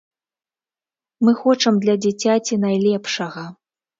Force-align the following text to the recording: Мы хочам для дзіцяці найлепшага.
Мы 1.27 1.33
хочам 1.41 1.77
для 1.85 1.95
дзіцяці 2.05 2.59
найлепшага. 2.65 3.47